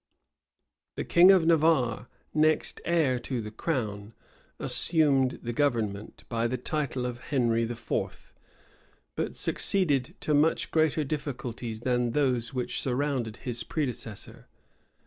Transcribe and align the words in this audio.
The 0.95 1.03
king 1.03 1.29
of 1.29 1.45
Navarre, 1.45 2.07
next 2.33 2.81
heir 2.85 3.19
to 3.19 3.39
the 3.39 3.51
crown, 3.51 4.13
assumed 4.57 5.37
the 5.43 5.53
government, 5.53 6.23
by 6.27 6.47
the 6.47 6.57
title 6.57 7.05
of 7.05 7.19
Henry 7.25 7.61
IV.; 7.61 8.33
but 9.15 9.35
succeeded 9.35 10.15
to 10.21 10.33
much 10.33 10.71
greater 10.71 11.03
difficulties 11.03 11.81
than 11.81 12.13
those 12.13 12.51
which 12.51 12.81
surrounded 12.81 13.37
his 13.45 13.61
predecessor. 13.61 14.47